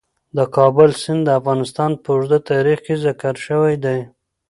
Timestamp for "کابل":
0.55-0.89